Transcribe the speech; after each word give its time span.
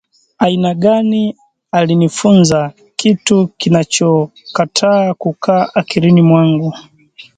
aina 0.37 0.73
gani 0.73 1.35
alinifunza 1.71 2.73
kitu 2.95 3.47
kinachokataa 3.57 5.13
kukaa 5.13 5.69
akilini 5.73 6.21
mwangu 6.21 6.73